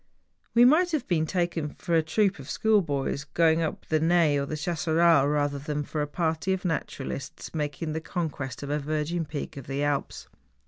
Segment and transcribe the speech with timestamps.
[0.55, 4.35] We might have been taken for a troop of school boys going up the Naye
[4.35, 8.79] or the Chasseral rather than for a party of naturalists making the conquest of a
[8.79, 10.27] virgin peak of the Alps.